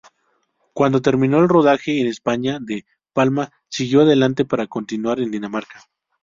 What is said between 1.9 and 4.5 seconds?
en España, De Palma siguió adelante